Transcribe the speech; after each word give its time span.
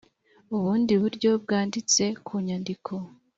ubundi 0.55 0.93
buryo 1.01 1.31
bwanditse 1.43 2.03
ku 2.25 2.33
nyandiko 2.45 2.93